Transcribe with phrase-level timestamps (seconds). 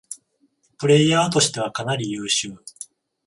[0.79, 2.57] プレイヤーとしてはかなり優秀